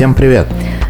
Всем 0.00 0.14
привет! 0.14 0.46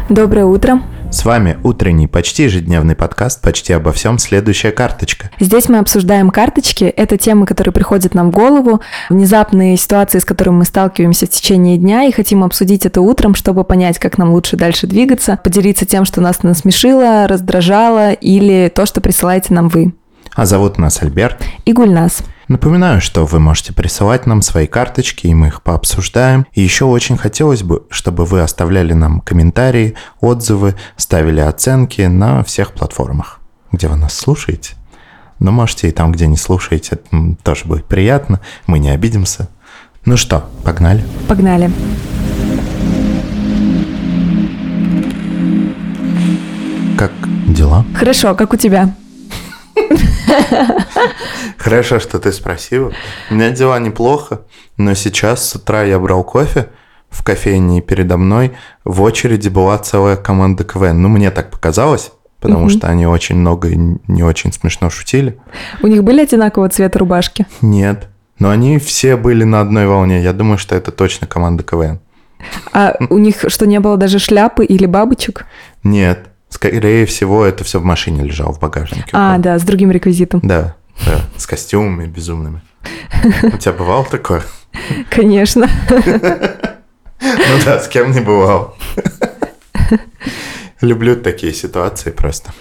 Доброе 0.07 0.45
утро! 0.45 0.81
С 1.11 1.25
вами 1.25 1.57
утренний, 1.65 2.07
почти 2.07 2.43
ежедневный 2.43 2.95
подкаст 2.95 3.41
«Почти 3.41 3.73
обо 3.73 3.91
всем. 3.91 4.17
Следующая 4.17 4.71
карточка». 4.71 5.29
Здесь 5.37 5.67
мы 5.67 5.79
обсуждаем 5.79 6.29
карточки. 6.29 6.85
Это 6.85 7.17
темы, 7.17 7.45
которые 7.45 7.73
приходят 7.73 8.13
нам 8.13 8.31
в 8.31 8.33
голову, 8.33 8.79
внезапные 9.09 9.75
ситуации, 9.75 10.19
с 10.19 10.23
которыми 10.23 10.59
мы 10.59 10.63
сталкиваемся 10.63 11.25
в 11.25 11.29
течение 11.29 11.77
дня, 11.77 12.05
и 12.05 12.13
хотим 12.13 12.41
обсудить 12.41 12.85
это 12.85 13.01
утром, 13.01 13.35
чтобы 13.35 13.65
понять, 13.65 13.99
как 13.99 14.17
нам 14.17 14.31
лучше 14.31 14.55
дальше 14.55 14.87
двигаться, 14.87 15.37
поделиться 15.43 15.85
тем, 15.85 16.05
что 16.05 16.21
нас 16.21 16.43
насмешило, 16.43 17.27
раздражало, 17.27 18.13
или 18.13 18.71
то, 18.73 18.85
что 18.85 19.01
присылаете 19.01 19.53
нам 19.53 19.67
вы. 19.67 19.91
А 20.33 20.45
зовут 20.45 20.77
нас 20.77 21.01
Альберт. 21.01 21.43
И 21.65 21.73
Гульнас. 21.73 22.23
Напоминаю, 22.47 23.01
что 23.01 23.25
вы 23.25 23.39
можете 23.39 23.73
присылать 23.73 24.25
нам 24.25 24.41
свои 24.41 24.67
карточки, 24.67 25.27
и 25.27 25.33
мы 25.33 25.47
их 25.47 25.61
пообсуждаем. 25.61 26.45
И 26.53 26.61
еще 26.61 26.85
очень 26.85 27.17
хотелось 27.17 27.63
бы, 27.63 27.83
чтобы 27.89 28.25
вы 28.25 28.41
оставляли 28.41 28.93
нам 28.93 29.21
комментарии, 29.21 29.95
отзывы, 30.19 30.75
ставили 30.97 31.39
оценки 31.39 32.01
на 32.01 32.43
всех 32.43 32.73
платформах, 32.73 33.39
где 33.71 33.87
вы 33.87 33.95
нас 33.95 34.13
слушаете. 34.13 34.75
Но 35.39 35.51
можете 35.51 35.89
и 35.89 35.91
там, 35.91 36.11
где 36.11 36.27
не 36.27 36.37
слушаете, 36.37 36.99
тоже 37.43 37.65
будет 37.65 37.85
приятно, 37.85 38.41
мы 38.67 38.79
не 38.79 38.89
обидимся. 38.89 39.49
Ну 40.05 40.17
что, 40.17 40.49
погнали? 40.63 41.03
Погнали. 41.27 41.71
Как 46.97 47.11
дела? 47.47 47.85
Хорошо, 47.95 48.35
как 48.35 48.53
у 48.53 48.57
тебя? 48.57 48.93
Хорошо, 51.57 51.99
что 51.99 52.19
ты 52.19 52.31
спросила. 52.31 52.91
У 53.29 53.35
меня 53.35 53.51
дела 53.51 53.79
неплохо, 53.79 54.41
но 54.77 54.93
сейчас 54.93 55.47
с 55.47 55.55
утра 55.55 55.83
я 55.83 55.99
брал 55.99 56.23
кофе 56.23 56.69
в 57.09 57.23
кофейне, 57.23 57.79
и 57.79 57.81
передо 57.81 58.17
мной 58.17 58.53
в 58.85 59.01
очереди 59.01 59.49
была 59.49 59.77
целая 59.77 60.15
команда 60.15 60.63
КВН. 60.63 61.01
Ну, 61.01 61.09
мне 61.09 61.29
так 61.31 61.51
показалось, 61.51 62.11
потому 62.39 62.69
что 62.69 62.87
они 62.87 63.05
очень 63.05 63.35
много 63.35 63.69
и 63.69 63.75
не 63.75 64.23
очень 64.23 64.51
смешно 64.53 64.89
шутили. 64.89 65.37
У 65.81 65.87
них 65.87 66.03
были 66.03 66.21
одинакового 66.21 66.69
цвета 66.69 66.99
рубашки? 66.99 67.45
Нет, 67.61 68.07
но 68.39 68.49
они 68.49 68.79
все 68.79 69.17
были 69.17 69.43
на 69.43 69.61
одной 69.61 69.87
волне. 69.87 70.21
Я 70.21 70.33
думаю, 70.33 70.57
что 70.57 70.75
это 70.75 70.91
точно 70.91 71.27
команда 71.27 71.63
КВН. 71.63 71.99
А 72.73 72.95
у 73.09 73.17
них 73.19 73.45
что, 73.47 73.67
не 73.67 73.79
было 73.79 73.97
даже 73.97 74.17
шляпы 74.17 74.65
или 74.65 74.85
бабочек? 74.85 75.45
Нет. 75.83 76.30
Скорее 76.51 77.05
всего, 77.05 77.45
это 77.45 77.63
все 77.63 77.79
в 77.79 77.83
машине 77.83 78.23
лежало 78.23 78.53
в 78.53 78.59
багажнике. 78.59 79.09
А, 79.13 79.37
да, 79.37 79.57
с 79.57 79.63
другим 79.63 79.89
реквизитом. 79.89 80.41
Да, 80.43 80.75
да, 81.05 81.21
с 81.37 81.47
костюмами 81.47 82.05
безумными. 82.05 82.61
У 83.41 83.57
тебя 83.57 83.71
бывало 83.71 84.05
такое? 84.05 84.43
Конечно. 85.09 85.67
Ну 85.95 87.57
да, 87.65 87.79
с 87.79 87.87
кем 87.87 88.11
не 88.11 88.19
бывал. 88.19 88.75
Люблю 90.81 91.15
такие 91.15 91.53
ситуации 91.53 92.11
просто. 92.11 92.51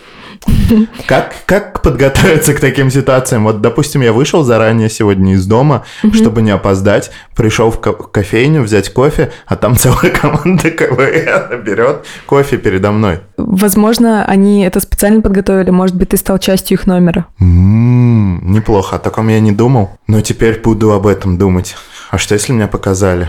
Как, 1.06 1.34
как 1.46 1.82
подготовиться 1.82 2.54
к 2.54 2.60
таким 2.60 2.90
ситуациям? 2.90 3.44
Вот, 3.44 3.60
допустим, 3.60 4.02
я 4.02 4.12
вышел 4.12 4.42
заранее 4.42 4.88
сегодня 4.88 5.34
из 5.34 5.46
дома, 5.46 5.84
угу. 6.02 6.14
чтобы 6.14 6.42
не 6.42 6.50
опоздать, 6.50 7.10
пришел 7.34 7.70
в 7.70 7.80
кофейню 7.80 8.62
взять 8.62 8.92
кофе, 8.92 9.32
а 9.46 9.56
там 9.56 9.76
целая 9.76 10.10
команда 10.10 10.70
КВН 10.70 11.62
берет 11.62 12.06
кофе 12.26 12.56
передо 12.56 12.92
мной. 12.92 13.20
Возможно, 13.36 14.24
они 14.24 14.62
это 14.64 14.80
специально 14.80 15.20
подготовили, 15.20 15.70
может 15.70 15.96
быть, 15.96 16.10
ты 16.10 16.16
стал 16.16 16.38
частью 16.38 16.78
их 16.78 16.86
номера. 16.86 17.26
М-м, 17.40 18.52
неплохо, 18.52 18.96
о 18.96 18.98
таком 18.98 19.28
я 19.28 19.40
не 19.40 19.52
думал, 19.52 19.98
но 20.06 20.20
теперь 20.20 20.60
буду 20.60 20.92
об 20.92 21.06
этом 21.06 21.36
думать. 21.38 21.76
А 22.10 22.18
что, 22.18 22.34
если 22.34 22.52
меня 22.52 22.68
показали 22.68 23.28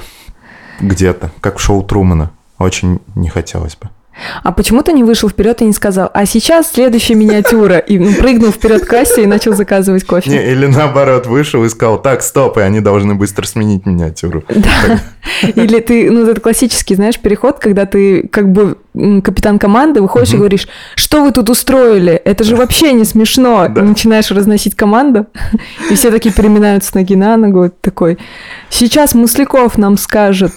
где-то, 0.79 1.31
как 1.41 1.57
в 1.57 1.61
шоу 1.61 1.83
Трумана? 1.83 2.31
Очень 2.57 3.00
не 3.16 3.29
хотелось 3.29 3.75
бы. 3.75 3.89
А 4.43 4.51
почему 4.51 4.81
ты 4.81 4.93
не 4.93 5.03
вышел 5.03 5.29
вперед 5.29 5.61
и 5.61 5.65
не 5.65 5.73
сказал, 5.73 6.09
а 6.13 6.25
сейчас 6.25 6.71
следующая 6.71 7.15
миниатюра, 7.15 7.77
и 7.77 7.99
ну, 7.99 8.13
прыгнул 8.13 8.51
вперед 8.51 8.85
к 8.85 8.89
кассе 8.89 9.23
и 9.23 9.25
начал 9.25 9.53
заказывать 9.53 10.03
кофе? 10.05 10.29
Не, 10.29 10.51
или 10.51 10.65
наоборот, 10.65 11.27
вышел 11.27 11.63
и 11.63 11.69
сказал, 11.69 12.01
так, 12.01 12.21
стоп, 12.21 12.57
и 12.57 12.61
они 12.61 12.79
должны 12.79 13.15
быстро 13.15 13.45
сменить 13.45 13.85
миниатюру. 13.85 14.43
Да. 14.49 14.99
Или 15.55 15.79
ты, 15.79 16.09
ну, 16.11 16.25
это 16.27 16.41
классический, 16.41 16.95
знаешь, 16.95 17.19
переход, 17.19 17.59
когда 17.59 17.85
ты 17.85 18.27
как 18.27 18.51
бы 18.51 18.77
капитан 19.23 19.57
команды, 19.59 20.01
выходишь 20.01 20.29
угу. 20.29 20.35
и 20.35 20.39
говоришь, 20.39 20.67
что 20.95 21.23
вы 21.23 21.31
тут 21.31 21.49
устроили? 21.49 22.13
Это 22.13 22.43
же 22.43 22.55
вообще 22.55 22.93
не 22.93 23.05
смешно. 23.05 23.67
Да. 23.69 23.81
Начинаешь 23.81 24.31
разносить 24.31 24.75
команду, 24.75 25.27
и 25.89 25.95
все 25.95 26.11
такие 26.11 26.33
переминаются 26.33 26.95
ноги 26.95 27.15
на 27.15 27.38
ногу, 27.38 27.71
такой, 27.81 28.17
сейчас 28.69 29.13
Масляков 29.13 29.77
нам 29.77 29.97
скажет 29.97 30.51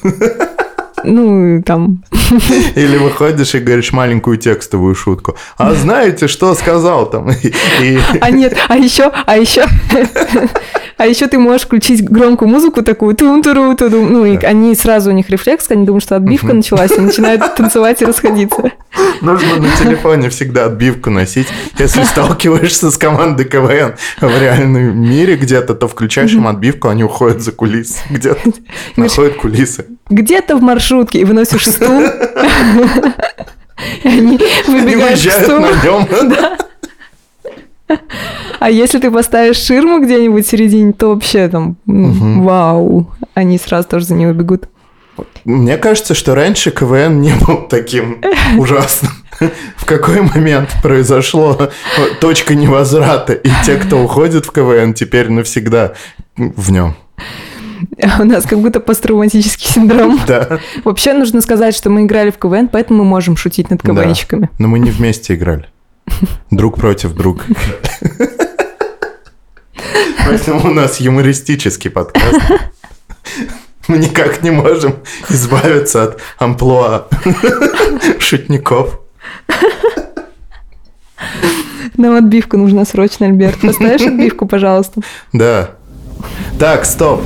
ну, 1.05 1.63
там... 1.63 2.03
Или 2.75 2.97
выходишь 2.97 3.55
и 3.55 3.61
говоришь 3.61 3.93
маленькую 3.93 4.37
текстовую 4.37 4.95
шутку. 4.95 5.37
А 5.57 5.75
знаете, 5.75 6.29
что 6.29 6.55
сказал 6.55 7.11
там? 7.11 7.31
И... 7.83 7.99
А 8.21 8.31
нет, 8.31 8.57
а 8.69 8.77
еще, 8.77 9.11
а 9.27 9.37
еще... 9.37 9.67
А 10.97 11.07
еще 11.07 11.27
ты 11.27 11.39
можешь 11.39 11.63
включить 11.63 12.05
громкую 12.09 12.49
музыку 12.49 12.83
такую, 12.83 13.17
тун 13.17 13.43
туру 13.43 13.75
ту 13.77 13.89
ну 13.91 14.25
и 14.25 14.37
они 14.37 14.75
сразу 14.75 15.11
у 15.11 15.13
них 15.13 15.29
рефлекс, 15.29 15.71
они 15.71 15.85
думают, 15.85 16.05
что 16.05 16.17
отбивка 16.17 16.53
началась, 16.53 16.93
и 16.93 17.01
начинают 17.01 17.55
танцевать 17.57 18.01
и 18.03 18.05
расходиться. 18.05 18.73
Нужно 19.21 19.57
на 19.57 19.71
телефоне 19.77 20.31
всегда 20.31 20.67
отбивку 20.67 21.11
носить. 21.11 21.49
Если 21.79 22.03
сталкиваешься 22.05 22.91
с 22.91 22.99
командой 22.99 23.45
КВН 23.45 23.95
в 24.21 24.41
реальном 24.41 24.99
мире 24.99 25.37
где-то, 25.37 25.75
то 25.75 25.89
включаешь 25.89 26.33
им 26.33 26.47
отбивку, 26.47 26.89
они 26.89 27.05
уходят 27.05 27.41
за 27.41 27.53
кулисы, 27.53 27.99
где-то 28.11 28.41
находят 28.97 29.37
кулисы. 29.37 29.87
Где-то 30.11 30.57
в 30.57 30.63
маршрутке 30.63 31.21
и 31.21 31.25
выносишь 31.25 31.67
стул. 31.67 32.03
И 34.05 34.09
они 34.09 34.39
выбегают 34.67 35.19
стулу. 35.19 35.61
на 35.61 35.83
нем. 35.83 36.09
Да. 36.31 36.59
А 38.61 38.71
если 38.71 38.99
ты 38.99 39.11
поставишь 39.11 39.59
ширму 39.59 40.01
где-нибудь 40.01 40.47
в 40.47 40.49
середине, 40.49 40.93
то 40.93 41.09
вообще 41.09 41.49
там 41.49 41.77
угу. 41.87 42.43
вау, 42.43 43.11
они 43.35 43.59
сразу 43.59 43.87
тоже 43.89 44.07
за 44.07 44.15
него 44.15 44.33
бегут. 44.33 44.69
Мне 45.45 45.77
кажется, 45.77 46.15
что 46.15 46.35
раньше 46.35 46.71
КВН 46.71 47.21
не 47.21 47.35
был 47.35 47.69
таким 47.69 48.23
ужасным. 48.59 49.13
В 49.77 49.85
какой 49.85 50.23
момент 50.23 50.71
произошло 50.83 51.71
точка 52.21 52.55
невозврата, 52.55 53.35
и 53.35 53.51
те, 53.65 53.77
кто 53.77 54.03
уходит 54.03 54.47
в 54.47 54.53
КВН, 54.53 54.95
теперь 54.95 55.29
навсегда 55.29 55.93
в 56.37 56.71
нем. 56.71 56.95
У 58.21 58.25
нас 58.25 58.45
как 58.45 58.61
будто 58.61 58.81
посттравматический 58.81 59.69
синдром. 59.69 60.21
Да. 60.27 60.59
Вообще 60.85 61.13
нужно 61.13 61.41
сказать, 61.41 61.77
что 61.77 61.91
мы 61.91 62.03
играли 62.03 62.31
в 62.31 62.39
КВН, 62.39 62.69
поэтому 62.69 63.05
мы 63.05 63.11
можем 63.11 63.37
шутить 63.37 63.71
над 63.71 63.83
КВНщиками. 63.83 64.43
Да. 64.43 64.49
Но 64.59 64.69
мы 64.69 64.79
не 64.79 64.91
вместе 64.91 65.35
играли. 65.35 65.67
Друг 66.51 66.77
против 66.79 67.15
друга. 67.15 67.43
Поэтому 70.27 70.71
у 70.71 70.75
нас 70.75 71.01
юмористический 71.01 71.91
подкаст. 71.91 72.41
Мы 73.89 73.99
никак 73.99 74.43
не 74.43 74.51
можем 74.51 74.97
избавиться 75.29 76.05
от 76.05 76.21
амплуа 76.39 77.09
шутников. 78.19 79.01
Нам 81.97 82.17
отбивку 82.17 82.57
нужна 82.57 82.85
срочно, 82.85 83.27
Альберт. 83.27 83.61
Поставишь 83.61 84.03
отбивку, 84.03 84.47
пожалуйста? 84.47 85.01
Да. 85.33 85.71
Так, 86.59 86.85
стоп. 86.85 87.21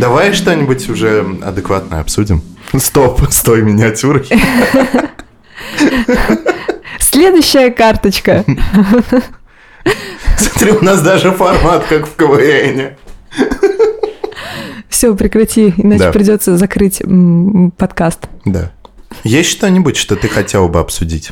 Давай 0.00 0.32
что-нибудь 0.32 0.88
уже 0.88 1.26
адекватное 1.42 2.00
обсудим. 2.00 2.42
Стоп 2.78 3.20
с 3.30 3.42
той 3.42 3.62
миниатюрой. 3.62 4.28
Следующая 6.98 7.70
карточка. 7.70 8.44
Смотри, 10.36 10.72
у 10.72 10.84
нас 10.84 11.02
даже 11.02 11.30
формат, 11.32 11.84
как 11.88 12.06
в 12.06 12.16
КВН. 12.16 12.96
Все, 14.88 15.14
прекрати, 15.14 15.74
иначе 15.76 16.04
да. 16.04 16.12
придется 16.12 16.56
закрыть 16.56 17.02
подкаст. 17.76 18.28
Да. 18.44 18.72
Есть 19.22 19.50
что-нибудь, 19.50 19.96
что 19.96 20.16
ты 20.16 20.28
хотела 20.28 20.68
бы 20.68 20.80
обсудить? 20.80 21.30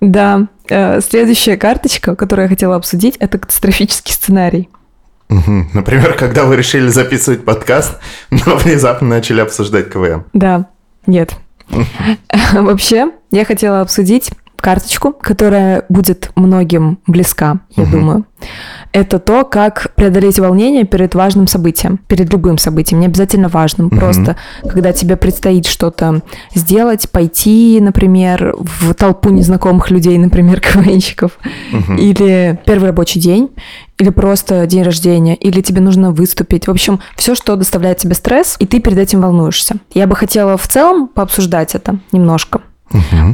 Да. 0.00 0.48
Э, 0.68 1.00
следующая 1.00 1.56
карточка, 1.56 2.16
которую 2.16 2.44
я 2.44 2.48
хотела 2.48 2.76
обсудить, 2.76 3.16
это 3.16 3.38
катастрофический 3.38 4.14
сценарий. 4.14 4.68
Угу. 5.30 5.66
Например, 5.74 6.14
когда 6.14 6.44
вы 6.44 6.56
решили 6.56 6.88
записывать 6.88 7.44
подкаст, 7.44 7.98
но 8.30 8.56
внезапно 8.56 9.08
начали 9.08 9.40
обсуждать 9.40 9.90
КВН. 9.90 10.24
Да, 10.32 10.66
нет. 11.06 11.36
Вообще, 12.52 13.12
я 13.30 13.44
хотела 13.44 13.80
обсудить 13.80 14.32
карточку, 14.60 15.12
которая 15.12 15.84
будет 15.88 16.30
многим 16.36 16.98
близка, 17.06 17.60
я 17.76 17.84
угу. 17.84 17.92
думаю. 17.92 18.24
это 18.92 19.18
то, 19.18 19.44
как 19.44 19.92
преодолеть 19.94 20.38
волнение 20.38 20.84
перед 20.84 21.14
важным 21.14 21.46
событием, 21.46 21.98
перед 22.08 22.32
любым 22.32 22.56
событием, 22.56 23.00
не 23.00 23.06
обязательно 23.06 23.48
важным, 23.48 23.86
Мгм. 23.88 23.98
просто 23.98 24.36
когда 24.62 24.92
тебе 24.92 25.16
предстоит 25.16 25.66
что-то 25.66 26.22
сделать, 26.54 27.10
пойти, 27.10 27.78
например, 27.80 28.54
в 28.58 28.94
толпу 28.94 29.28
незнакомых 29.28 29.90
людей, 29.90 30.16
например, 30.26 30.60
КВНщиков, 30.60 31.38
Мгм. 31.70 31.96
или 31.96 32.58
первый 32.64 32.86
рабочий 32.86 33.20
день, 33.20 33.50
или 33.98 34.08
просто 34.08 34.66
день 34.66 34.82
рождения, 34.82 35.34
или 35.34 35.60
тебе 35.60 35.82
нужно 35.82 36.10
выступить. 36.10 36.66
В 36.66 36.70
общем, 36.70 37.00
все, 37.16 37.34
что 37.34 37.56
доставляет 37.56 37.98
тебе 37.98 38.14
стресс, 38.14 38.56
и 38.58 38.66
ты 38.66 38.80
перед 38.80 38.96
этим 38.96 39.20
волнуешься. 39.20 39.76
Я 39.92 40.06
бы 40.06 40.16
хотела 40.16 40.56
в 40.56 40.66
целом 40.66 41.06
пообсуждать 41.08 41.74
это 41.74 41.98
немножко. 42.10 42.62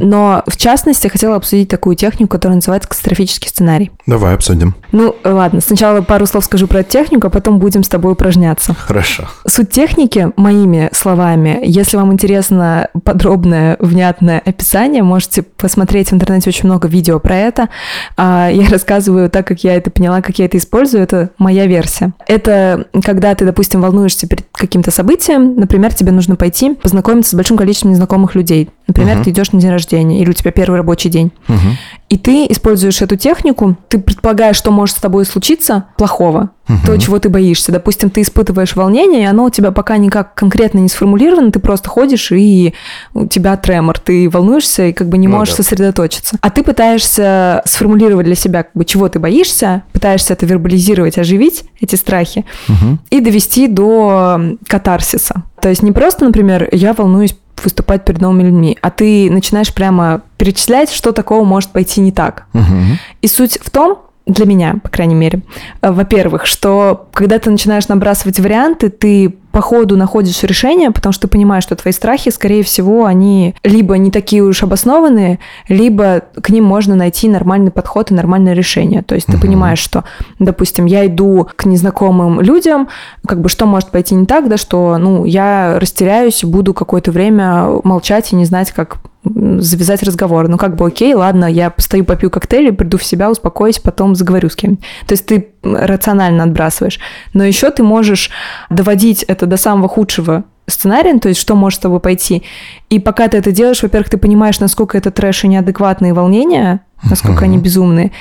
Но 0.01 0.43
в 0.47 0.57
частности 0.57 1.07
хотела 1.07 1.35
обсудить 1.35 1.69
такую 1.69 1.95
технику, 1.95 2.29
которая 2.29 2.55
называется 2.57 2.89
катастрофический 2.89 3.49
сценарий. 3.49 3.91
Давай 4.05 4.33
обсудим. 4.35 4.75
Ну, 4.91 5.15
ладно, 5.23 5.61
сначала 5.61 6.01
пару 6.01 6.25
слов 6.25 6.45
скажу 6.45 6.67
про 6.67 6.79
эту 6.81 6.91
технику, 6.91 7.27
а 7.27 7.29
потом 7.29 7.59
будем 7.59 7.83
с 7.83 7.89
тобой 7.89 8.13
упражняться. 8.13 8.73
Хорошо. 8.73 9.25
Суть 9.45 9.69
техники, 9.71 10.31
моими 10.35 10.89
словами, 10.93 11.59
если 11.63 11.97
вам 11.97 12.13
интересно 12.13 12.89
подробное, 13.03 13.77
внятное 13.79 14.41
описание, 14.45 15.03
можете 15.03 15.41
посмотреть 15.41 16.11
в 16.11 16.13
интернете 16.13 16.49
очень 16.49 16.65
много 16.65 16.87
видео 16.87 17.19
про 17.19 17.35
это. 17.35 17.69
А 18.15 18.49
Я 18.49 18.67
рассказываю 18.69 19.29
так, 19.29 19.47
как 19.47 19.63
я 19.63 19.75
это 19.75 19.89
поняла, 19.91 20.21
как 20.21 20.39
я 20.39 20.45
это 20.45 20.57
использую, 20.57 21.03
это 21.03 21.31
моя 21.37 21.65
версия. 21.65 22.13
Это 22.27 22.85
когда 23.03 23.33
ты, 23.35 23.45
допустим, 23.45 23.81
волнуешься 23.81 24.27
перед 24.27 24.45
каким-то 24.51 24.91
событием, 24.91 25.55
например, 25.55 25.93
тебе 25.93 26.11
нужно 26.11 26.35
пойти 26.35 26.73
познакомиться 26.75 27.31
с 27.31 27.33
большим 27.33 27.57
количеством 27.57 27.91
незнакомых 27.91 28.35
людей. 28.35 28.69
Например, 28.87 29.15
Мгм. 29.15 29.23
ты 29.25 29.29
идешь 29.31 29.46
на 29.53 29.59
день 29.61 29.71
рождения, 29.71 30.21
или 30.21 30.29
у 30.29 30.33
тебя 30.33 30.51
первый 30.51 30.77
рабочий 30.77 31.09
день. 31.09 31.31
Мгм. 31.47 31.77
И 32.09 32.17
ты 32.17 32.45
используешь 32.49 33.01
эту 33.01 33.17
технику, 33.17 33.75
ты 33.89 33.99
предполагаешь, 33.99 34.55
что 34.55 34.71
может 34.71 34.95
с 34.97 34.99
тобой 35.01 35.25
случиться 35.25 35.85
плохого, 35.97 36.51
Мгм. 36.69 36.79
то, 36.85 36.97
чего 36.97 37.19
ты 37.19 37.27
боишься. 37.29 37.71
Допустим, 37.73 38.09
ты 38.09 38.21
испытываешь 38.21 38.75
волнение, 38.77 39.23
и 39.23 39.25
оно 39.25 39.43
у 39.45 39.49
тебя 39.49 39.71
пока 39.71 39.97
никак 39.97 40.33
конкретно 40.33 40.79
не 40.79 40.87
сформулировано, 40.87 41.51
ты 41.51 41.59
просто 41.59 41.89
ходишь, 41.89 42.31
и 42.31 42.73
у 43.13 43.25
тебя 43.27 43.57
тремор, 43.57 43.99
ты 43.99 44.29
волнуешься 44.29 44.87
и 44.87 44.93
как 44.93 45.09
бы 45.09 45.17
не 45.17 45.27
Ну 45.27 45.37
можешь 45.37 45.55
да. 45.55 45.63
сосредоточиться. 45.63 46.37
А 46.41 46.49
ты 46.49 46.63
пытаешься 46.63 47.61
сформулировать 47.65 48.25
для 48.25 48.35
себя, 48.35 48.63
как 48.63 48.71
бы, 48.73 48.85
чего 48.85 49.09
ты 49.09 49.19
боишься, 49.19 49.83
пытаешься 49.91 50.33
это 50.33 50.45
вербализировать, 50.45 51.17
оживить 51.17 51.65
эти 51.81 51.95
страхи 51.95 52.45
Мгм. 52.69 52.99
и 53.09 53.19
довести 53.19 53.67
до 53.67 54.39
катарсиса. 54.67 55.43
То 55.61 55.69
есть 55.69 55.83
не 55.83 55.91
просто, 55.91 56.23
например, 56.25 56.69
я 56.71 56.93
волнуюсь 56.93 57.35
выступать 57.63 58.05
перед 58.05 58.21
новыми 58.21 58.43
людьми, 58.43 58.77
а 58.81 58.89
ты 58.89 59.29
начинаешь 59.31 59.73
прямо 59.73 60.21
перечислять, 60.37 60.91
что 60.91 61.11
такого 61.11 61.43
может 61.43 61.71
пойти 61.71 62.01
не 62.01 62.11
так. 62.11 62.45
Мгм. 62.53 62.99
И 63.21 63.27
суть 63.27 63.57
в 63.61 63.69
том, 63.69 63.99
для 64.27 64.45
меня, 64.45 64.75
по 64.83 64.89
крайней 64.89 65.15
мере, 65.15 65.41
э, 65.81 65.91
во-первых, 65.91 66.45
что 66.45 67.07
когда 67.13 67.39
ты 67.39 67.49
начинаешь 67.49 67.87
набрасывать 67.87 68.39
варианты, 68.39 68.89
ты 68.89 69.35
по 69.57 69.61
ходу 69.61 69.97
находишь 69.97 70.43
решение, 70.43 70.91
потому 70.91 71.13
что 71.13 71.27
ты 71.27 71.31
понимаешь, 71.31 71.63
что 71.63 71.75
твои 71.75 71.91
страхи, 71.91 72.29
скорее 72.29 72.61
всего, 72.61 73.05
они 73.05 73.55
либо 73.63 73.97
не 73.97 74.11
такие 74.11 74.43
уж 74.43 74.61
обоснованные, 74.61 75.39
либо 75.67 76.21
к 76.43 76.51
ним 76.51 76.65
можно 76.65 76.93
найти 76.93 77.27
нормальный 77.27 77.71
подход 77.71 78.11
и 78.11 78.13
нормальное 78.13 78.53
решение. 78.53 79.01
То 79.01 79.15
есть 79.15 79.25
ты 79.25 79.33
Мгм. 79.33 79.41
понимаешь, 79.41 79.79
что, 79.79 80.03
допустим, 80.37 80.85
я 80.85 81.07
иду 81.07 81.47
к 81.55 81.65
незнакомым 81.65 82.39
людям, 82.39 82.87
как 83.25 83.41
бы 83.41 83.49
что 83.49 83.65
может 83.65 83.89
пойти 83.89 84.13
не 84.13 84.27
так, 84.27 84.47
да, 84.47 84.57
что, 84.57 84.95
ну, 84.99 85.25
я 85.25 85.79
растеряюсь, 85.79 86.43
буду 86.43 86.75
какое-то 86.75 87.11
время 87.11 87.81
молчать 87.83 88.33
и 88.33 88.35
не 88.35 88.45
знать, 88.45 88.71
как 88.71 88.97
завязать 89.23 90.03
разговор. 90.03 90.47
Ну, 90.47 90.57
как 90.57 90.75
бы 90.75 90.85
окей, 90.87 91.13
ладно, 91.13 91.45
я 91.45 91.69
постою, 91.69 92.05
попью 92.05 92.29
коктейли, 92.29 92.69
приду 92.69 92.97
в 92.97 93.03
себя, 93.03 93.29
успокоюсь, 93.29 93.79
потом 93.79 94.15
заговорю 94.15 94.49
с 94.49 94.55
кем-нибудь. 94.55 94.85
То 95.07 95.13
есть 95.13 95.25
ты 95.25 95.49
рационально 95.75 96.43
отбрасываешь. 96.43 96.99
Но 97.33 97.43
еще 97.43 97.69
ты 97.71 97.83
можешь 97.83 98.29
доводить 98.69 99.23
это 99.23 99.45
до 99.45 99.57
самого 99.57 99.87
худшего 99.87 100.43
сценария, 100.67 101.17
то 101.19 101.29
есть 101.29 101.39
что 101.39 101.55
может 101.55 101.79
с 101.79 101.81
тобой 101.81 101.99
пойти. 101.99 102.43
И 102.89 102.99
пока 102.99 103.27
ты 103.27 103.37
это 103.37 103.51
делаешь, 103.51 103.81
во-первых, 103.81 104.09
ты 104.09 104.17
понимаешь, 104.17 104.59
насколько 104.59 104.97
это 104.97 105.11
трэш 105.11 105.45
и 105.45 105.47
неадекватные 105.47 106.13
волнения, 106.13 106.81
насколько 107.03 107.45
они 107.45 107.57
безумные. 107.57 108.11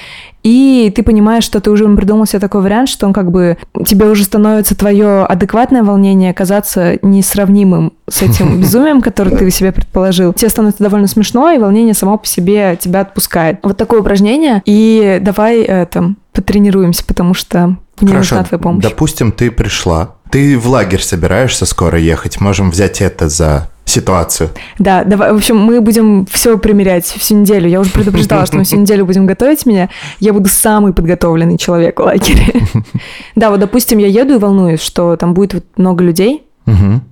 И 0.42 0.92
ты 0.94 1.02
понимаешь, 1.02 1.42
что 1.42 1.60
ты 1.60 1.72
уже 1.72 1.88
придумал 1.96 2.24
себе 2.26 2.38
такой 2.38 2.62
вариант, 2.62 2.88
что 2.88 3.06
он 3.06 3.12
как 3.12 3.32
бы 3.32 3.56
тебе 3.84 4.06
уже 4.06 4.22
становится 4.22 4.76
твое 4.76 5.24
адекватное 5.24 5.82
волнение 5.82 6.32
казаться 6.32 6.98
несравнимым 7.02 7.94
с 8.08 8.22
этим 8.22 8.60
безумием, 8.60 9.02
которое 9.02 9.36
ты 9.36 9.50
себе 9.50 9.72
предположил. 9.72 10.32
Тебе 10.32 10.48
становится 10.48 10.84
довольно 10.84 11.08
смешно, 11.08 11.50
и 11.50 11.58
волнение 11.58 11.94
само 11.94 12.16
по 12.16 12.26
себе 12.26 12.78
тебя 12.80 13.00
отпускает. 13.00 13.58
Вот 13.64 13.76
такое 13.76 14.00
упражнение. 14.00 14.62
И 14.66 15.18
давай 15.20 15.62
это 15.62 16.14
потренируемся, 16.36 17.04
потому 17.04 17.34
что 17.34 17.76
мне 18.00 18.12
нужна 18.14 18.44
твоя 18.44 18.60
помощь. 18.60 18.82
Допустим, 18.84 19.32
ты 19.32 19.50
пришла. 19.50 20.14
Ты 20.30 20.58
в 20.58 20.68
лагерь 20.68 21.00
собираешься 21.02 21.66
скоро 21.66 21.98
ехать. 21.98 22.40
Можем 22.40 22.70
взять 22.70 23.00
это 23.00 23.28
за 23.28 23.68
ситуацию. 23.84 24.50
Да, 24.78 25.04
давай, 25.04 25.32
в 25.32 25.36
общем, 25.36 25.56
мы 25.56 25.80
будем 25.80 26.26
все 26.30 26.58
примерять 26.58 27.04
всю 27.06 27.36
неделю. 27.36 27.68
Я 27.68 27.80
уже 27.80 27.90
предупреждала, 27.90 28.44
что 28.44 28.56
мы 28.56 28.64
всю 28.64 28.76
неделю 28.76 29.06
будем 29.06 29.26
готовить 29.26 29.64
меня. 29.64 29.88
Я 30.18 30.32
буду 30.32 30.48
самый 30.48 30.92
подготовленный 30.92 31.56
человек 31.56 31.98
в 31.98 32.02
лагере. 32.02 32.62
Да, 33.36 33.50
вот, 33.50 33.60
допустим, 33.60 33.98
я 33.98 34.08
еду 34.08 34.34
и 34.34 34.38
волнуюсь, 34.38 34.80
что 34.80 35.16
там 35.16 35.34
будет 35.34 35.64
много 35.76 36.02
людей 36.04 36.42
Мгм. 36.66 37.02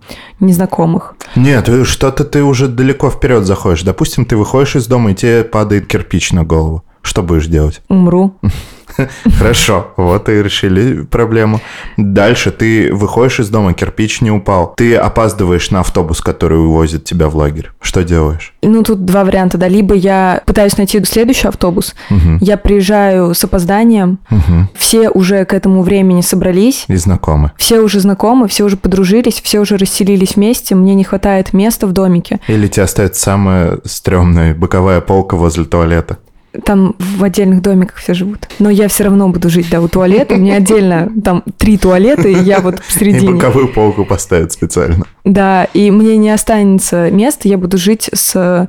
незнакомых. 0.40 1.14
Нет, 1.36 1.68
э, 1.68 1.84
что-то 1.84 2.24
ты 2.24 2.42
уже 2.42 2.66
далеко 2.66 3.08
вперед 3.08 3.44
заходишь. 3.46 3.82
Допустим, 3.82 4.24
ты 4.24 4.36
выходишь 4.36 4.74
из 4.74 4.86
дома, 4.88 5.12
и 5.12 5.14
тебе 5.14 5.44
падает 5.44 5.86
кирпич 5.86 6.32
на 6.32 6.42
голову. 6.42 6.82
Что 7.02 7.22
будешь 7.22 7.46
делать? 7.46 7.80
Умру. 7.88 8.34
Хорошо, 9.38 9.88
вот 9.96 10.28
и 10.28 10.42
решили 10.42 11.02
проблему. 11.02 11.60
Дальше 11.96 12.50
ты 12.50 12.92
выходишь 12.94 13.40
из 13.40 13.48
дома, 13.48 13.72
кирпич 13.74 14.20
не 14.20 14.30
упал. 14.30 14.74
Ты 14.76 14.96
опаздываешь 14.96 15.70
на 15.70 15.80
автобус, 15.80 16.20
который 16.20 16.58
увозит 16.58 17.04
тебя 17.04 17.28
в 17.28 17.36
лагерь. 17.36 17.70
Что 17.80 18.04
делаешь? 18.04 18.52
Ну, 18.62 18.82
тут 18.82 19.04
два 19.04 19.24
варианта, 19.24 19.58
да. 19.58 19.68
Либо 19.68 19.94
я 19.94 20.42
пытаюсь 20.46 20.76
найти 20.76 21.02
следующий 21.04 21.48
автобус, 21.48 21.94
Мгм. 22.10 22.38
я 22.40 22.56
приезжаю 22.56 23.34
с 23.34 23.44
опозданием, 23.44 24.18
Мгм. 24.30 24.68
все 24.76 25.10
уже 25.10 25.44
к 25.44 25.52
этому 25.54 25.82
времени 25.82 26.20
собрались, 26.20 26.84
И 26.88 26.96
знакомы. 26.96 27.52
все 27.56 27.80
уже 27.80 28.00
знакомы, 28.00 28.48
все 28.48 28.64
уже 28.64 28.76
подружились, 28.76 29.40
все 29.42 29.60
уже 29.60 29.76
расселились 29.76 30.36
вместе, 30.36 30.74
мне 30.74 30.94
не 30.94 31.04
хватает 31.04 31.52
места 31.52 31.86
в 31.86 31.92
домике. 31.92 32.40
Или 32.48 32.68
тебе 32.68 32.84
остается 32.84 33.20
самая 33.22 33.78
стрёмная 33.84 34.54
боковая 34.54 35.00
полка 35.00 35.36
возле 35.36 35.64
туалета. 35.64 36.18
Там 36.64 36.94
в 36.98 37.24
отдельных 37.24 37.62
домиках 37.62 37.96
все 37.96 38.14
живут. 38.14 38.48
Но 38.58 38.70
я 38.70 38.88
все 38.88 39.04
равно 39.04 39.28
буду 39.28 39.50
жить, 39.50 39.68
да, 39.70 39.80
у 39.80 39.88
туалета. 39.88 40.34
У 40.34 40.38
меня 40.38 40.56
отдельно 40.56 41.10
там 41.24 41.42
три 41.58 41.78
туалета, 41.78 42.28
и 42.28 42.34
я 42.42 42.60
вот 42.60 42.76
И 42.76 42.82
посередине. 42.82 43.32
боковую 43.34 43.72
полку 43.72 44.04
поставят 44.04 44.52
специально. 44.52 45.04
Да, 45.24 45.64
и 45.74 45.90
мне 45.90 46.16
не 46.16 46.30
останется 46.30 47.10
места, 47.10 47.48
я 47.48 47.58
буду 47.58 47.76
жить 47.76 48.08
с 48.12 48.68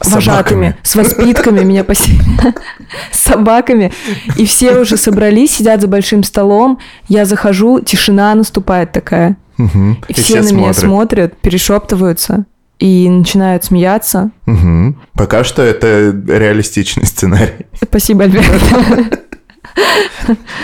С 0.00 0.12
вожатыми, 0.12 0.76
с 0.82 0.94
воспитками 0.96 1.64
меня 1.64 1.82
поселят, 1.84 2.56
с 3.10 3.20
собаками. 3.20 3.92
И 4.36 4.44
все 4.46 4.78
уже 4.78 4.96
собрались, 4.96 5.56
сидят 5.56 5.80
за 5.80 5.88
большим 5.88 6.22
столом. 6.24 6.78
Я 7.08 7.24
захожу, 7.24 7.80
тишина 7.80 8.34
наступает 8.34 8.92
такая. 8.92 9.36
Мгм. 9.56 9.98
И, 10.08 10.12
все, 10.14 10.42
на 10.42 10.52
меня 10.52 10.72
смотрят, 10.72 11.36
перешептываются 11.36 12.44
и 12.78 13.08
начинают 13.08 13.64
смеяться. 13.64 14.30
Мгм. 14.46 15.00
Пока 15.14 15.44
что 15.44 15.62
это 15.62 16.10
реалистичный 16.26 17.06
сценарий. 17.06 17.66
Спасибо, 17.82 18.24
Альберт. 18.24 18.44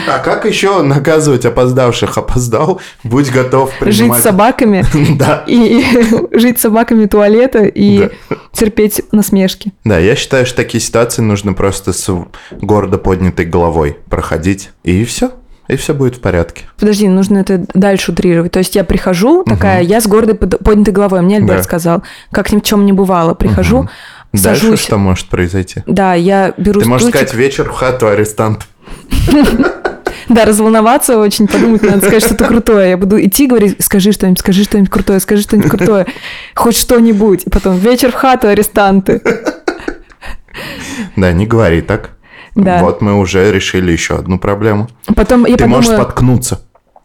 А 0.09 0.19
как 0.21 0.45
еще 0.47 0.83
наказывать 0.83 1.45
опоздавших? 1.45 2.17
Опоздал, 2.17 2.81
будь 3.05 3.31
готов 3.31 3.71
Жить 3.81 3.99
принимать... 3.99 4.21
с 4.21 4.23
собаками 4.23 4.85
Да. 5.19 5.45
и 5.47 5.83
жить 6.33 6.59
с 6.59 6.62
собаками 6.62 7.07
туалета 7.07 7.64
и 7.64 8.11
терпеть 8.52 9.02
насмешки. 9.12 9.73
Да, 9.85 9.99
я 9.99 10.17
считаю, 10.17 10.47
что 10.47 10.57
такие 10.57 10.81
ситуации 10.81 11.23
нужно 11.23 11.52
просто 11.52 11.93
с 11.93 12.09
гордо 12.52 12.99
поднятой 12.99 13.45
головой 13.47 13.99
проходить, 14.09 14.71
и 14.85 15.05
все. 15.05 15.33
И 15.71 15.77
все 15.77 15.95
будет 15.95 16.17
в 16.17 16.21
порядке. 16.21 16.65
Подожди, 16.79 17.07
нужно 17.09 17.39
это 17.39 17.65
дальше 17.75 18.11
утрировать. 18.12 18.50
То 18.53 18.59
есть 18.59 18.75
я 18.75 18.83
прихожу, 18.83 19.45
такая, 19.45 19.83
я 19.83 20.00
с 20.00 20.07
гордой 20.09 20.35
под- 20.35 20.59
поднятой 20.59 20.93
головой. 20.93 21.23
Мне 21.23 21.37
Альберт 21.37 21.59
Да. 21.59 21.62
сказал, 21.62 22.03
как 22.33 22.53
ни 22.53 22.59
в 22.59 22.62
чем 22.62 22.85
не 22.87 22.93
бывало. 22.93 23.35
Прихожу, 23.35 23.79
Мгм. 23.83 23.91
Дальше 24.33 24.61
сажусь. 24.62 24.81
что 24.81 24.97
может 24.99 25.29
произойти? 25.29 25.83
Да, 25.87 26.15
я 26.15 26.53
беру 26.57 26.81
Ты 26.81 26.89
можешь 26.89 27.09
стульчик. 27.09 27.29
сказать 27.29 27.35
вечер 27.41 27.69
в 27.69 27.73
хату 27.73 28.09
арестант. 28.09 28.67
Да, 30.29 30.45
разволноваться 30.45 31.19
очень, 31.19 31.49
подумать, 31.49 31.83
надо 31.83 31.99
сказать 32.03 32.23
что-то 32.23 32.45
крутое. 32.45 32.91
Я 32.91 32.97
буду 32.97 33.21
идти, 33.21 33.49
говорить, 33.49 33.83
скажи 33.83 34.12
что-нибудь, 34.12 34.39
скажи 34.39 34.62
что-нибудь 34.62 34.89
крутое, 34.91 35.19
скажи 35.19 35.43
что-нибудь 35.43 35.71
крутое. 35.71 36.07
Хоть 36.55 36.77
что-нибудь. 36.77 37.43
И 37.47 37.50
потом, 37.50 37.77
вечер 37.79 38.12
в 38.12 38.15
хату, 38.15 38.47
арестанты. 38.47 39.21
Да, 41.17 41.33
не 41.33 41.47
говори 41.47 41.81
так. 41.83 42.11
Да. 42.54 42.83
Вот 42.83 43.00
мы 43.00 43.19
уже 43.19 43.52
решили 43.52 43.92
еще 43.92 44.16
одну 44.16 44.38
проблему. 44.38 44.88
Потом 45.14 45.45
я 45.47 45.57
Ты 45.57 45.64
подумаю... 45.64 45.76
можешь 45.76 45.92
споткнуться, 45.95 46.61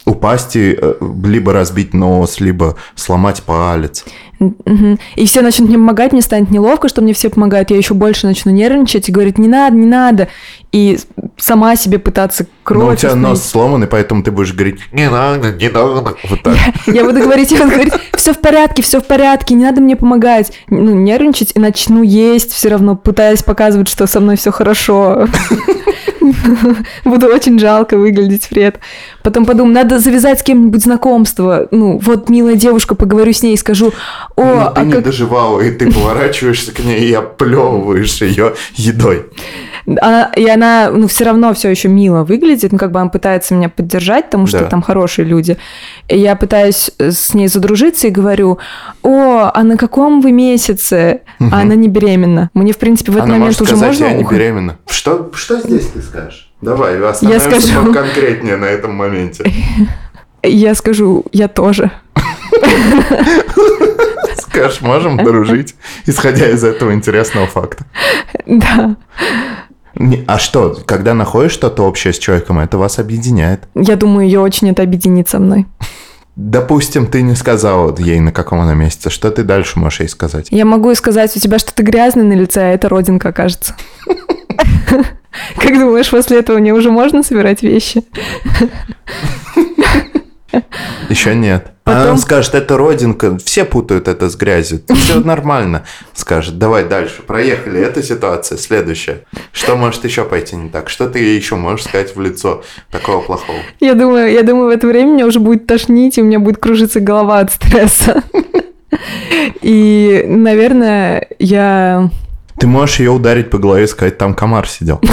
упасть 0.05 0.55
и 0.55 0.77
э, 0.79 0.93
либо 1.23 1.53
разбить 1.53 1.93
нос, 1.93 2.39
либо 2.39 2.75
сломать 2.95 3.43
палец. 3.43 4.05
И 4.39 5.25
все 5.25 5.41
начнут 5.41 5.69
мне 5.69 5.77
помогать, 5.77 6.11
мне 6.11 6.21
станет 6.21 6.51
неловко, 6.51 6.89
что 6.89 7.01
мне 7.01 7.13
все 7.13 7.29
помогают, 7.29 7.71
я 7.71 7.77
еще 7.77 7.93
больше 7.93 8.27
начну 8.27 8.51
нервничать 8.51 9.07
и 9.07 9.11
говорить, 9.11 9.37
не 9.37 9.47
надо, 9.47 9.75
не 9.75 9.85
надо. 9.85 10.27
И 10.71 10.99
сама 11.37 11.75
себе 11.77 11.99
пытаться 11.99 12.45
кровь 12.63 12.83
Но 12.83 12.91
у 12.91 12.95
тебя 12.95 13.15
нос 13.15 13.43
сломанный, 13.43 13.87
поэтому 13.87 14.23
ты 14.23 14.31
будешь 14.31 14.53
говорить 14.53 14.79
«не 14.91 15.09
надо, 15.09 15.53
не 15.53 15.69
надо». 15.69 16.15
Вот 16.29 16.43
так. 16.43 16.57
Я 16.87 17.05
буду 17.05 17.21
говорить, 17.21 17.51
я 17.51 17.59
буду 17.59 17.71
говорить, 17.71 17.93
все 18.13 18.33
в 18.33 18.39
порядке, 18.39 18.81
все 18.81 18.99
в 18.99 19.05
порядке, 19.05 19.55
не 19.55 19.63
надо 19.63 19.79
мне 19.79 19.95
помогать. 19.95 20.51
Ну, 20.67 20.93
нервничать 20.93 21.53
и 21.55 21.59
начну 21.59 22.03
есть, 22.03 22.51
все 22.51 22.69
равно 22.69 22.95
пытаясь 22.95 23.43
показывать, 23.43 23.87
что 23.87 24.05
со 24.07 24.19
мной 24.19 24.35
все 24.35 24.51
хорошо. 24.51 25.27
Буду 27.05 27.27
очень 27.27 27.59
жалко 27.59 27.97
выглядеть 27.97 28.47
при 28.49 28.63
этом. 28.63 28.81
Потом 29.23 29.45
подумаю, 29.45 29.73
надо 29.73 29.99
завязать 29.99 30.39
с 30.39 30.43
кем-нибудь 30.43 30.83
знакомство. 30.83 31.67
Ну, 31.71 31.97
вот 31.97 32.29
милая 32.29 32.55
девушка, 32.55 32.95
поговорю 32.95 33.33
с 33.33 33.43
ней 33.43 33.53
и 33.53 33.57
скажу, 33.57 33.93
о, 34.35 34.43
Но 34.43 34.71
ты 34.71 34.81
а 34.81 34.83
не 34.83 34.93
как... 34.93 35.03
доживала, 35.03 35.61
и 35.61 35.71
ты 35.71 35.91
поворачиваешься 35.91 36.71
к 36.71 36.79
ней 36.79 37.07
и 37.07 37.13
оплевываешь 37.13 38.21
ее 38.21 38.53
едой. 38.75 39.25
Она- 40.01 40.31
и 40.35 40.47
она, 40.47 40.89
ну, 40.91 41.07
все 41.07 41.25
равно 41.25 41.53
все 41.53 41.69
еще 41.69 41.87
мило 41.89 42.23
выглядит, 42.23 42.71
ну, 42.71 42.77
как 42.77 42.91
бы 42.91 42.99
она 42.99 43.09
пытается 43.09 43.53
меня 43.53 43.69
поддержать, 43.69 44.25
потому 44.25 44.47
что 44.47 44.59
Да. 44.59 44.65
там 44.65 44.81
хорошие 44.81 45.25
люди. 45.25 45.57
И 46.07 46.17
я 46.17 46.35
пытаюсь 46.35 46.89
с 46.97 47.33
ней 47.33 47.47
задружиться 47.47 48.07
и 48.07 48.09
говорю, 48.09 48.57
о, 49.03 49.51
а 49.53 49.63
на 49.63 49.77
каком 49.77 50.21
вы 50.21 50.31
месяце? 50.31 51.21
А 51.39 51.61
она 51.61 51.75
не 51.75 51.87
беременна. 51.87 52.49
Мне, 52.53 52.73
в 52.73 52.77
принципе, 52.77 53.11
в 53.11 53.15
этот 53.17 53.25
Она 53.29 53.33
момент 53.39 53.47
может 53.59 53.61
уже 53.61 53.71
сказать, 53.71 53.89
можно 53.89 54.05
я 54.05 54.13
не 54.13 54.23
уходить? 54.23 54.39
беременна. 54.41 54.77
Что, 54.87 55.31
что 55.35 55.59
здесь 55.61 55.87
ты 55.87 56.01
скажешь? 56.01 56.51
Давай, 56.61 56.99
остановимся 57.03 57.61
скажу. 57.61 57.93
конкретнее 57.93 58.55
на 58.57 58.65
этом 58.65 58.93
моменте. 58.95 59.45
Я 60.43 60.75
скажу, 60.75 61.25
я 61.31 61.47
тоже. 61.47 61.89
Скажешь, 64.37 64.81
можем 64.81 65.17
дружить, 65.17 65.75
исходя 66.05 66.47
из 66.49 66.63
этого 66.63 66.93
интересного 66.93 67.47
факта. 67.47 67.85
Да. 68.45 68.95
А 70.27 70.39
что, 70.39 70.77
когда 70.85 71.13
находишь 71.13 71.53
что-то 71.53 71.83
общее 71.83 72.13
с 72.13 72.19
человеком, 72.19 72.59
это 72.59 72.77
вас 72.77 72.99
объединяет? 72.99 73.61
Я 73.75 73.95
думаю, 73.95 74.25
ее 74.25 74.39
очень 74.39 74.69
это 74.69 74.83
объединит 74.83 75.29
со 75.29 75.39
мной. 75.39 75.65
Допустим, 76.35 77.07
ты 77.07 77.21
не 77.21 77.35
сказала 77.35 77.95
ей, 77.97 78.19
на 78.19 78.33
каком 78.33 78.59
она 78.59 78.73
месяце. 78.73 79.09
Что 79.09 79.31
ты 79.31 79.43
дальше 79.43 79.79
можешь 79.79 80.01
ей 80.01 80.09
сказать? 80.09 80.47
Я 80.51 80.65
могу 80.65 80.89
ей 80.89 80.95
сказать, 80.95 81.35
у 81.35 81.39
тебя 81.39 81.59
что-то 81.59 81.81
грязное 81.81 82.25
на 82.25 82.33
лице, 82.33 82.61
а 82.61 82.73
это 82.73 82.89
родинка, 82.89 83.31
кажется. 83.31 83.75
Как 85.57 85.79
думаешь, 85.79 86.09
после 86.09 86.39
этого 86.39 86.57
мне 86.57 86.73
уже 86.73 86.91
можно 86.91 87.23
собирать 87.23 87.63
вещи? 87.63 88.03
Еще 91.09 91.35
нет. 91.35 91.71
Потом- 91.83 92.01
Она 92.01 92.17
скажет, 92.17 92.55
это 92.55 92.77
родинка, 92.77 93.37
все 93.37 93.63
путают 93.63 94.07
это 94.07 94.27
с 94.29 94.35
грязью. 94.35 94.81
Все 94.95 95.19
нормально. 95.19 95.83
Скажет, 96.13 96.57
давай 96.57 96.83
дальше, 96.83 97.21
проехали. 97.21 97.79
Эта 97.79 98.01
ситуация, 98.01 98.57
следующая. 98.57 99.25
Что 99.51 99.75
может 99.75 100.03
еще 100.03 100.25
пойти 100.25 100.55
не 100.55 100.69
так? 100.69 100.89
Что 100.89 101.07
ты 101.07 101.19
ей 101.19 101.37
еще 101.37 101.55
можешь 101.55 101.85
сказать 101.85 102.15
в 102.15 102.21
лицо 102.21 102.63
такого 102.89 103.21
плохого? 103.21 103.59
Я 103.79 103.93
думаю, 103.93 104.31
я 104.31 104.41
думаю, 104.41 104.67
в 104.67 104.75
это 104.75 104.87
время 104.87 105.11
меня 105.11 105.25
уже 105.27 105.39
будет 105.39 105.67
тошнить, 105.67 106.17
и 106.17 106.21
у 106.21 106.25
меня 106.25 106.39
будет 106.39 106.57
кружиться 106.57 106.99
голова 106.99 107.39
от 107.39 107.51
стресса. 107.51 108.23
И, 109.61 110.23
наверное, 110.25 111.27
я... 111.39 112.09
Ты 112.57 112.67
можешь 112.67 112.99
ее 112.99 113.11
ударить 113.11 113.49
по 113.49 113.57
голове 113.57 113.83
и 113.83 113.87
сказать, 113.87 114.17
там 114.17 114.33
комар 114.33 114.67
сидел. 114.67 115.01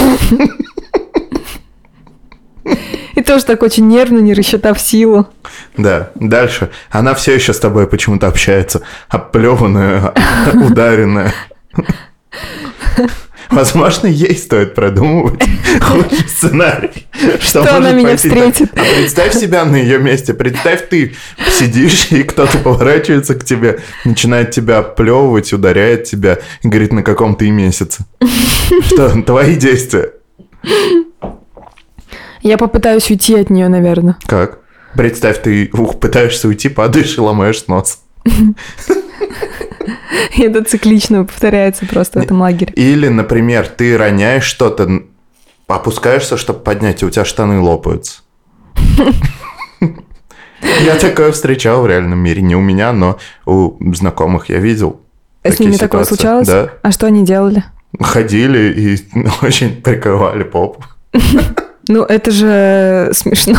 И 3.15 3.21
тоже 3.21 3.45
так 3.45 3.61
очень 3.63 3.87
нервно, 3.87 4.19
не 4.19 4.33
рассчитав 4.33 4.79
силу. 4.79 5.27
Да, 5.77 6.11
дальше. 6.15 6.69
Она 6.89 7.13
все 7.13 7.35
еще 7.35 7.53
с 7.53 7.59
тобой 7.59 7.87
почему-то 7.87 8.27
общается. 8.27 8.81
Оплеванная, 9.09 10.13
ударенная. 10.53 11.33
Возможно, 13.51 14.07
ей 14.07 14.35
стоит 14.35 14.73
продумывать 14.73 15.43
худший 15.79 16.27
сценарий. 16.27 17.05
Что, 17.39 17.63
Что 17.63 17.77
она 17.77 17.91
меня 17.91 18.09
пойти 18.09 18.29
так. 18.29 18.53
встретит. 18.53 18.71
А 18.75 18.83
представь 18.97 19.33
себя 19.35 19.63
на 19.65 19.75
ее 19.75 19.99
месте. 19.99 20.33
Представь, 20.33 20.89
ты 20.89 21.13
сидишь, 21.51 22.07
и 22.11 22.23
кто-то 22.23 22.57
поворачивается 22.57 23.35
к 23.35 23.43
тебе, 23.43 23.79
начинает 24.05 24.51
тебя 24.51 24.79
оплевывать, 24.79 25.53
ударяет 25.53 26.05
тебя 26.05 26.39
и 26.63 26.67
говорит, 26.67 26.93
на 26.93 27.03
каком 27.03 27.35
ты 27.35 27.51
месяце. 27.51 28.05
Что, 28.87 29.21
твои 29.21 29.55
действия? 29.55 30.13
Я 32.43 32.57
попытаюсь 32.57 33.09
уйти 33.09 33.35
от 33.35 33.49
нее, 33.49 33.69
наверное. 33.69 34.17
Как? 34.25 34.59
Представь, 34.95 35.41
ты 35.41 35.69
ух, 35.73 35.99
пытаешься 35.99 36.49
уйти, 36.49 36.67
падаешь 36.69 37.17
и 37.17 37.21
ломаешь 37.21 37.65
нос. 37.67 38.01
Это 40.37 40.63
циклично 40.63 41.23
повторяется 41.23 41.85
просто 41.85 42.19
в 42.19 42.23
этом 42.23 42.41
лагере. 42.41 42.73
Или, 42.73 43.07
например, 43.07 43.67
ты 43.67 43.97
роняешь 43.97 44.43
что-то, 44.43 45.03
опускаешься, 45.67 46.37
чтобы 46.37 46.59
поднять, 46.59 47.01
и 47.01 47.05
у 47.05 47.09
тебя 47.09 47.25
штаны 47.25 47.59
лопаются. 47.59 48.21
Я 50.81 50.95
такое 50.95 51.31
встречал 51.31 51.81
в 51.81 51.87
реальном 51.87 52.19
мире. 52.19 52.41
Не 52.41 52.55
у 52.55 52.61
меня, 52.61 52.91
но 52.93 53.17
у 53.45 53.77
знакомых 53.93 54.49
я 54.49 54.59
видел. 54.59 55.01
С 55.43 55.51
такие 55.51 55.69
ними 55.69 55.77
такое 55.77 56.05
случалось? 56.05 56.47
Да. 56.47 56.69
А 56.81 56.91
что 56.91 57.07
они 57.07 57.25
делали? 57.25 57.65
Ходили 57.99 58.71
и 58.71 58.97
очень 59.41 59.81
прикрывали 59.81 60.43
попу. 60.43 60.83
Ну, 61.87 62.03
это 62.03 62.31
же 62.31 63.09
смешно. 63.13 63.57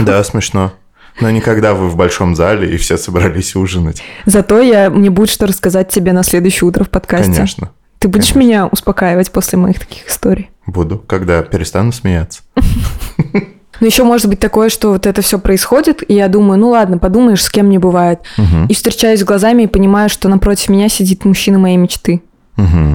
Да, 0.00 0.22
смешно. 0.24 0.72
Но 1.20 1.30
никогда 1.30 1.74
вы 1.74 1.88
в 1.88 1.96
большом 1.96 2.34
зале 2.34 2.72
и 2.74 2.76
все 2.76 2.96
собрались 2.96 3.54
ужинать. 3.54 4.02
Зато 4.26 4.60
я, 4.60 4.90
мне 4.90 5.10
будет 5.10 5.28
что 5.28 5.46
рассказать 5.46 5.88
тебе 5.88 6.12
на 6.12 6.22
следующее 6.22 6.68
утро 6.68 6.84
в 6.84 6.90
подкасте. 6.90 7.32
Конечно. 7.32 7.70
Ты 7.98 8.08
будешь 8.08 8.32
конечно. 8.32 8.38
меня 8.38 8.66
успокаивать 8.66 9.30
после 9.30 9.58
моих 9.58 9.78
таких 9.78 10.08
историй? 10.08 10.50
Буду, 10.66 10.98
когда 10.98 11.42
перестану 11.42 11.92
смеяться. 11.92 12.42
Но 13.80 13.86
еще 13.86 14.04
может 14.04 14.28
быть 14.28 14.40
такое, 14.40 14.68
что 14.68 14.92
вот 14.92 15.06
это 15.06 15.22
все 15.22 15.38
происходит, 15.38 16.02
и 16.06 16.14
я 16.14 16.28
думаю, 16.28 16.58
ну 16.58 16.68
ладно, 16.68 16.98
подумаешь, 16.98 17.42
с 17.42 17.48
кем 17.50 17.70
не 17.70 17.78
бывает. 17.78 18.20
И 18.68 18.74
встречаюсь 18.74 19.24
глазами 19.24 19.64
и 19.64 19.66
понимаю, 19.66 20.08
что 20.10 20.28
напротив 20.28 20.68
меня 20.68 20.88
сидит 20.88 21.24
мужчина 21.24 21.58
моей 21.58 21.76
мечты. 21.76 22.22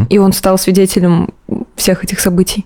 И 0.09 0.17
он 0.19 0.31
стал 0.31 0.57
свидетелем 0.57 1.29
всех 1.75 2.03
этих 2.03 2.19
событий. 2.19 2.65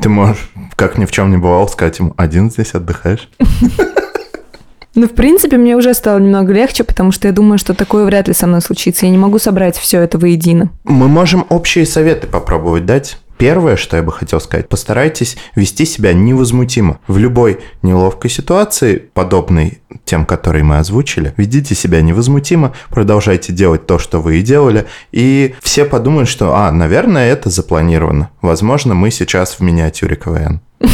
Ты 0.00 0.08
можешь, 0.08 0.50
как 0.76 0.98
ни 0.98 1.04
в 1.04 1.12
чем 1.12 1.30
не 1.30 1.36
бывало, 1.36 1.66
сказать 1.66 1.98
ему, 1.98 2.14
один 2.16 2.50
здесь 2.50 2.74
отдыхаешь? 2.74 3.28
Ну, 4.94 5.06
в 5.06 5.12
принципе, 5.12 5.58
мне 5.58 5.76
уже 5.76 5.92
стало 5.92 6.18
немного 6.18 6.54
легче, 6.54 6.82
потому 6.82 7.12
что 7.12 7.28
я 7.28 7.34
думаю, 7.34 7.58
что 7.58 7.74
такое 7.74 8.06
вряд 8.06 8.28
ли 8.28 8.34
со 8.34 8.46
мной 8.46 8.62
случится. 8.62 9.04
Я 9.04 9.12
не 9.12 9.18
могу 9.18 9.38
собрать 9.38 9.76
все 9.76 10.00
это 10.00 10.16
воедино. 10.16 10.70
Мы 10.84 11.06
можем 11.06 11.44
общие 11.50 11.84
советы 11.84 12.26
попробовать 12.26 12.86
дать. 12.86 13.18
Первое, 13.38 13.76
что 13.76 13.96
я 13.96 14.02
бы 14.02 14.12
хотел 14.12 14.40
сказать, 14.40 14.68
постарайтесь 14.68 15.36
вести 15.54 15.84
себя 15.84 16.12
невозмутимо. 16.12 17.00
В 17.06 17.18
любой 17.18 17.60
неловкой 17.82 18.30
ситуации, 18.30 18.96
подобной 19.12 19.80
тем, 20.04 20.24
которые 20.24 20.64
мы 20.64 20.78
озвучили, 20.78 21.34
ведите 21.36 21.74
себя 21.74 22.00
невозмутимо, 22.00 22.72
продолжайте 22.90 23.52
делать 23.52 23.86
то, 23.86 23.98
что 23.98 24.20
вы 24.20 24.38
и 24.38 24.42
делали, 24.42 24.86
и 25.12 25.54
все 25.62 25.84
подумают, 25.84 26.28
что, 26.28 26.54
а, 26.56 26.70
наверное, 26.72 27.30
это 27.30 27.50
запланировано. 27.50 28.30
Возможно, 28.40 28.94
мы 28.94 29.10
сейчас 29.10 29.54
в 29.54 29.60
миниатюре 29.60 30.16
КВН. 30.16 30.60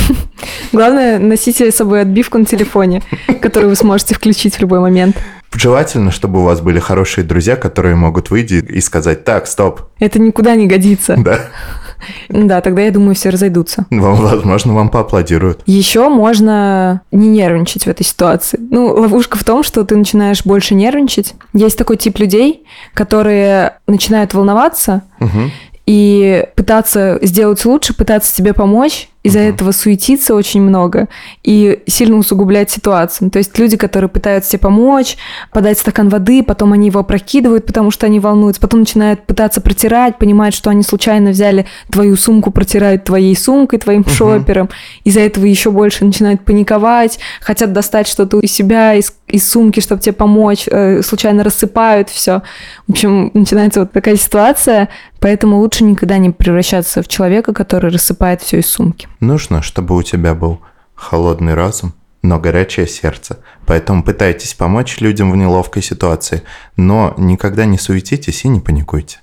Главное, 0.73 1.19
носите 1.19 1.71
с 1.71 1.77
собой 1.77 2.01
отбивку 2.03 2.39
на 2.39 2.45
телефоне, 2.45 3.03
которую 3.41 3.71
вы 3.71 3.77
сможете 3.77 4.15
включить 4.15 4.57
в 4.57 4.61
любой 4.61 4.81
момент. 4.81 5.17
Желательно, 5.55 6.11
чтобы 6.11 6.41
у 6.41 6.45
вас 6.45 6.63
были 6.63 6.79
хорошие 6.79 7.25
друзья, 7.25 7.57
которые 7.57 7.95
могут 7.95 8.31
выйти 8.31 8.55
и 8.55 8.81
сказать, 8.81 9.25
так, 9.25 9.47
стоп, 9.47 9.83
Это 9.99 10.19
никуда 10.19 10.57
не 10.57 10.67
годится. 10.67 11.17
да, 11.19 11.41
Да, 12.29 12.61
тогда, 12.61 12.83
я 12.83 12.91
думаю, 12.91 13.15
все 13.15 13.31
разойдутся. 13.31 13.87
Вам, 13.91 14.17
возможно, 14.17 14.75
вам 14.75 14.89
поаплодируют. 14.89 15.63
Еще 15.67 16.09
можно 16.09 17.01
не 17.13 17.29
нервничать 17.29 17.85
в 17.85 17.89
этой 17.89 18.05
ситуации. 18.05 18.59
Ну, 18.71 18.87
ловушка 18.89 19.37
в 19.39 19.45
том, 19.45 19.63
что 19.63 19.85
ты 19.85 19.97
начинаешь 19.97 20.45
больше 20.45 20.75
нервничать. 20.75 21.35
Есть 21.53 21.79
такой 21.79 21.97
тип 21.97 22.19
людей, 22.19 22.65
которые 22.95 23.75
начинают 23.87 24.35
волноваться 24.35 25.03
Мгм. 25.21 25.51
и 25.87 26.47
пытаться 26.55 27.19
сделать 27.23 27.65
лучше, 27.65 27.95
пытаться 27.95 28.35
тебе 28.35 28.53
помочь, 28.53 29.09
из-за 29.23 29.39
этого 29.39 29.71
суетиться 29.73 30.35
очень 30.35 30.63
много 30.63 31.09
и 31.45 31.81
сильно 31.87 32.17
усугублять 32.17 32.71
ситуацию. 32.71 33.31
То 33.31 33.39
есть 33.39 33.57
люди, 33.59 33.77
которые 33.77 34.11
пытаются 34.11 34.51
тебе 34.51 34.61
помочь, 34.61 35.17
подать 35.53 35.79
стакан 35.79 36.09
воды, 36.09 36.43
потом 36.43 36.73
они 36.73 36.89
его 36.89 37.01
опрокидывают, 37.01 37.67
потому 37.67 37.91
что 37.91 38.07
они 38.07 38.19
волнуются, 38.19 38.61
потом 38.61 38.81
начинают 38.81 39.25
пытаться 39.25 39.61
протирать, 39.61 40.19
понимают, 40.19 40.55
что 40.55 40.71
они 40.71 40.83
случайно 40.83 41.31
взяли 41.31 41.67
твою 41.91 42.17
сумку, 42.17 42.51
протирают 42.51 43.05
твоей 43.05 43.37
сумкой, 43.37 43.79
твоим 43.79 44.05
шопером, 44.07 44.69
из-за 45.05 45.21
этого 45.21 45.45
еще 45.45 45.71
больше 45.71 46.05
начинают 46.05 46.45
паниковать, 46.45 47.19
хотят 47.41 47.73
достать 47.73 48.09
что-то 48.09 48.41
из 48.41 48.53
себя, 48.53 48.95
из, 48.95 49.15
из 49.29 49.49
сумки, 49.49 49.81
чтобы 49.81 50.03
тебе 50.03 50.15
помочь, 50.15 50.65
э, 50.67 51.03
случайно 51.03 51.45
рассыпают 51.45 52.11
все. 52.11 52.43
В 52.89 52.93
общем, 52.93 53.31
начинается 53.35 53.81
вот 53.81 53.93
такая 53.93 54.17
ситуация, 54.17 54.89
поэтому 55.21 55.59
лучше 55.59 55.85
никогда 55.85 56.19
не 56.19 56.31
превращаться 56.31 57.03
в 57.03 57.09
человека, 57.09 57.53
который 57.53 57.91
рассыпает 57.91 58.43
все 58.43 58.59
из 58.59 58.67
сумки. 58.67 59.09
Нужно, 59.23 59.63
чтобы 59.63 59.97
у 59.97 60.03
тебя 60.03 60.35
был 60.35 60.61
холодный 60.95 61.55
разум 61.55 61.95
но 62.23 62.39
горячее 62.39 62.87
сердце. 62.87 63.39
Поэтому 63.67 64.05
пытайтесь 64.05 64.55
помочь 64.55 65.01
людям 65.01 65.33
в 65.33 65.37
неловкой 65.37 65.83
ситуации, 65.83 66.43
но 66.77 67.15
никогда 67.17 67.65
не 67.65 67.79
суетитесь 67.79 68.45
и 68.45 68.49
не 68.49 68.61
паникуйте. 68.61 69.19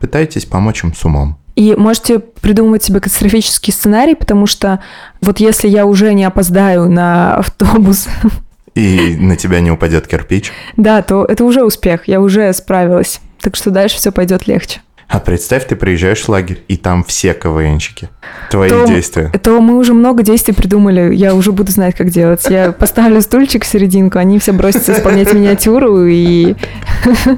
Пытайтесь 0.00 0.44
помочь 0.44 0.84
им 0.84 0.94
с 0.94 1.04
умом. 1.04 1.36
И 1.56 1.74
можете 1.76 2.18
придумывать 2.18 2.82
себе 2.82 3.00
катастрофический 3.00 3.72
сценарий, 3.72 4.14
потому 4.14 4.46
что 4.46 4.80
вот 5.20 5.38
если 5.40 5.68
я 5.68 5.86
уже 5.86 6.12
не 6.14 6.24
опоздаю 6.24 6.88
на 6.88 7.36
автобус, 7.36 8.08
И 8.74 9.16
на 9.16 9.36
тебя 9.36 9.60
не 9.60 9.70
упадет 9.70 10.08
кирпич. 10.08 10.52
да, 10.76 11.02
то 11.02 11.24
это 11.24 11.44
уже 11.44 11.64
успех, 11.64 12.08
я 12.08 12.20
уже 12.20 12.52
справилась. 12.52 13.20
Так 13.40 13.54
что 13.54 13.70
дальше 13.70 13.98
все 13.98 14.10
пойдет 14.10 14.48
легче. 14.48 14.80
А 15.08 15.20
представь, 15.20 15.66
ты 15.66 15.76
приезжаешь 15.76 16.22
в 16.22 16.28
лагерь, 16.28 16.62
и 16.66 16.76
там 16.76 17.04
все 17.04 17.34
КВНщики. 17.34 18.08
Твои 18.50 18.70
То- 18.70 18.86
действия. 18.86 19.28
То 19.42 19.60
мы 19.60 19.76
уже 19.76 19.92
много 19.92 20.22
действий 20.22 20.54
придумали, 20.54 21.14
я 21.14 21.34
уже 21.34 21.52
буду 21.52 21.70
знать, 21.70 21.94
как 21.94 22.10
делать. 22.10 22.44
Я 22.48 22.72
поставлю 22.72 23.20
стульчик 23.20 23.64
в 23.64 23.66
серединку, 23.66 24.18
они 24.18 24.38
все 24.38 24.52
бросятся 24.52 24.92
исполнять 24.92 25.32
миниатюру, 25.32 26.06
и 26.06 26.56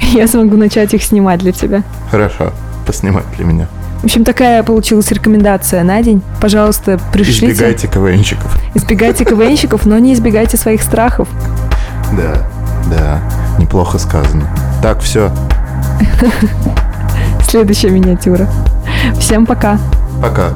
я 0.00 0.26
смогу 0.28 0.56
начать 0.56 0.94
их 0.94 1.02
снимать 1.02 1.40
для 1.40 1.52
тебя. 1.52 1.82
Хорошо, 2.10 2.52
поснимай 2.86 3.22
для 3.36 3.44
меня. 3.44 3.68
В 4.02 4.04
общем, 4.04 4.24
такая 4.24 4.62
получилась 4.62 5.10
рекомендация 5.10 5.82
на 5.82 6.02
день. 6.02 6.22
Пожалуйста, 6.40 7.00
пришлите. 7.12 7.52
Избегайте 7.52 7.88
КВНщиков. 7.88 8.56
Избегайте 8.74 9.24
КВНщиков, 9.24 9.86
но 9.86 9.98
не 9.98 10.12
избегайте 10.12 10.56
своих 10.56 10.82
страхов. 10.82 11.28
Да, 12.12 12.46
да, 12.90 13.20
неплохо 13.58 13.98
сказано. 13.98 14.48
Так, 14.82 15.00
все, 15.00 15.32
Следующая 17.48 17.90
миниатюра. 17.90 18.48
Всем 19.18 19.46
пока. 19.46 19.78
пока. 20.20 20.52